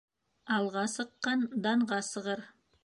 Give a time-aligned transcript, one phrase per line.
[0.55, 2.45] Алға сыҡҡан данға сығыр.